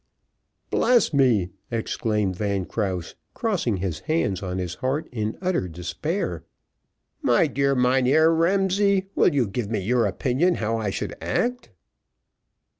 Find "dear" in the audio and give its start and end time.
7.45-7.75